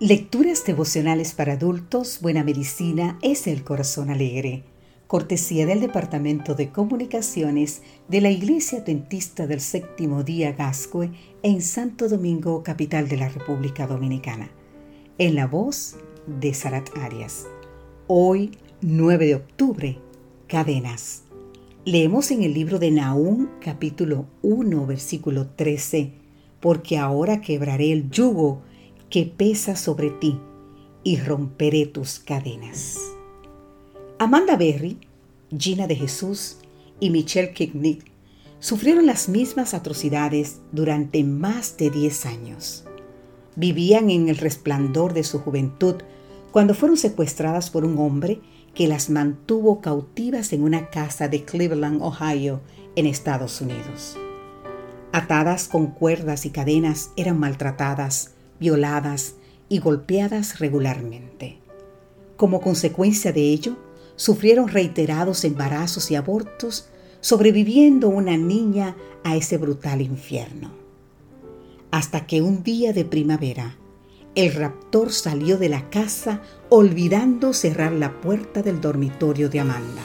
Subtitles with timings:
[0.00, 4.64] Lecturas devocionales para adultos, Buena Medicina es el Corazón Alegre.
[5.06, 11.12] Cortesía del Departamento de Comunicaciones de la Iglesia Dentista del Séptimo Día Gascue
[11.44, 14.50] en Santo Domingo, capital de la República Dominicana.
[15.18, 15.94] En la voz
[16.26, 17.46] de Sarat Arias.
[18.08, 18.50] Hoy,
[18.80, 19.98] 9 de octubre,
[20.48, 21.22] Cadenas.
[21.84, 26.14] Leemos en el libro de Naúm, capítulo 1, versículo 13,
[26.58, 28.62] porque ahora quebraré el yugo
[29.14, 30.40] que pesa sobre ti
[31.04, 32.98] y romperé tus cadenas.
[34.18, 34.98] Amanda Berry,
[35.56, 36.56] Gina de Jesús
[36.98, 38.10] y Michelle Kicknick
[38.58, 42.86] sufrieron las mismas atrocidades durante más de 10 años.
[43.54, 45.94] Vivían en el resplandor de su juventud
[46.50, 48.40] cuando fueron secuestradas por un hombre
[48.74, 52.62] que las mantuvo cautivas en una casa de Cleveland, Ohio,
[52.96, 54.16] en Estados Unidos.
[55.12, 59.34] Atadas con cuerdas y cadenas, eran maltratadas, violadas
[59.68, 61.58] y golpeadas regularmente.
[62.36, 63.76] Como consecuencia de ello,
[64.16, 66.88] sufrieron reiterados embarazos y abortos,
[67.20, 70.70] sobreviviendo una niña a ese brutal infierno.
[71.90, 73.76] Hasta que un día de primavera,
[74.34, 80.02] el raptor salió de la casa olvidando cerrar la puerta del dormitorio de Amanda.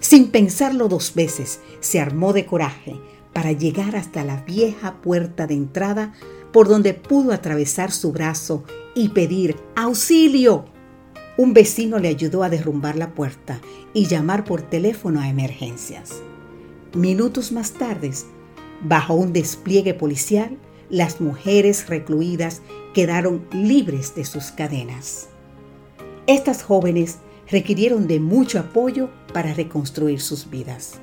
[0.00, 2.96] Sin pensarlo dos veces, se armó de coraje
[3.32, 6.12] para llegar hasta la vieja puerta de entrada
[6.52, 8.64] por donde pudo atravesar su brazo
[8.94, 10.66] y pedir auxilio.
[11.36, 13.60] Un vecino le ayudó a derrumbar la puerta
[13.94, 16.22] y llamar por teléfono a emergencias.
[16.94, 18.10] Minutos más tarde,
[18.82, 20.58] bajo un despliegue policial,
[20.90, 22.60] las mujeres recluidas
[22.92, 25.28] quedaron libres de sus cadenas.
[26.26, 27.18] Estas jóvenes
[27.50, 31.00] requirieron de mucho apoyo para reconstruir sus vidas.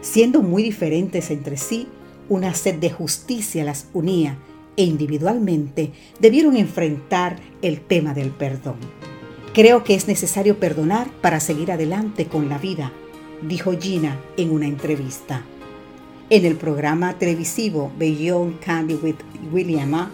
[0.00, 1.88] Siendo muy diferentes entre sí,
[2.28, 4.38] una sed de justicia las unía
[4.76, 8.76] e individualmente debieron enfrentar el tema del perdón.
[9.52, 12.92] Creo que es necesario perdonar para seguir adelante con la vida,
[13.42, 15.44] dijo Gina en una entrevista.
[16.30, 19.16] En el programa televisivo Beyond Candy with
[19.52, 20.08] William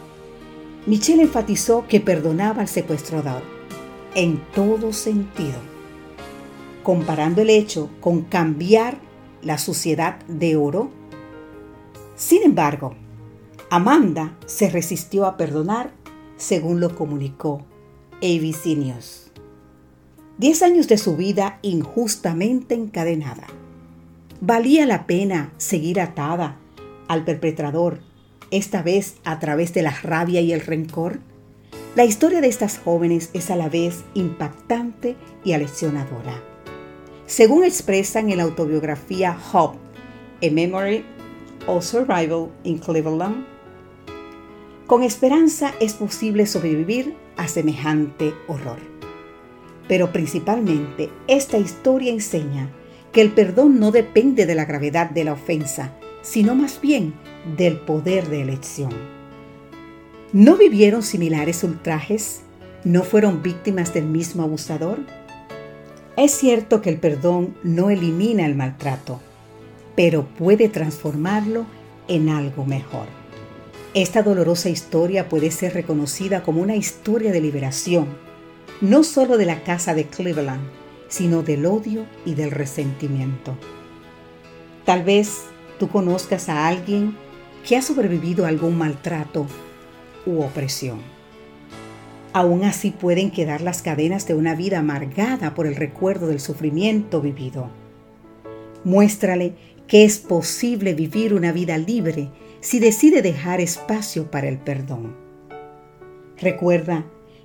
[0.87, 3.43] Michelle enfatizó que perdonaba al secuestrador
[4.15, 5.59] en todo sentido,
[6.83, 8.99] comparando el hecho con cambiar
[9.43, 10.91] la suciedad de oro.
[12.17, 12.97] Sin embargo,
[13.71, 15.91] Amanda se resistió a perdonar,
[16.39, 17.67] según lo comunicó
[18.23, 19.31] ABC News.
[20.39, 23.47] Diez años de su vida injustamente encadenada.
[24.41, 26.57] ¿Valía la pena seguir atada
[27.09, 28.01] al perpetrador,
[28.51, 31.19] esta vez a través de la rabia y el rencor?
[31.95, 35.15] La historia de estas jóvenes es a la vez impactante
[35.45, 36.43] y aleccionadora.
[37.27, 39.77] Según expresan en la autobiografía Hope,
[40.41, 41.05] A Memory
[41.67, 43.58] of Survival in Cleveland,
[44.89, 48.79] con esperanza es posible sobrevivir a semejante horror.
[49.87, 52.71] Pero principalmente esta historia enseña
[53.13, 57.13] que el perdón no depende de la gravedad de la ofensa, sino más bien
[57.59, 58.91] del poder de elección.
[60.33, 62.41] ¿No vivieron similares ultrajes?
[62.83, 65.01] ¿No fueron víctimas del mismo abusador?
[66.17, 69.21] Es cierto que el perdón no elimina el maltrato,
[69.95, 71.67] pero puede transformarlo
[72.09, 73.18] en algo mejor.
[73.99, 78.07] Esta dolorosa historia puede ser reconocida como una historia de liberación,
[78.81, 80.63] no solo de la casa de Cleveland,
[81.09, 83.59] sino del odio y del resentimiento.
[84.85, 85.47] Tal vez
[85.81, 87.17] tú conozcas a alguien
[87.67, 89.49] que ha sobrevivido a algún maltrato
[90.27, 91.01] u opresión.
[92.33, 97.21] Aún así pueden quedar las cadenas de una vida amargada por el recuerdo del sufrimiento
[97.21, 97.69] vivido.
[98.85, 99.55] Muéstrale
[99.89, 105.17] que es posible vivir una vida libre si decide dejar espacio para el perdón.
[106.39, 107.05] Recuerda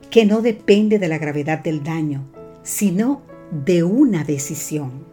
[0.09, 2.24] que no depende de la gravedad del daño,
[2.63, 5.06] sino de una decisión.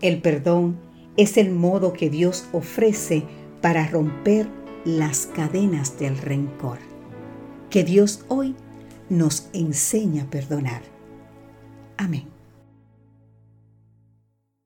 [0.00, 0.76] El perdón
[1.16, 3.24] es el modo que Dios ofrece
[3.60, 4.46] para romper
[4.84, 6.78] las cadenas del rencor.
[7.70, 8.54] Que Dios hoy
[9.08, 10.82] nos enseña a perdonar.
[11.96, 12.35] Amén.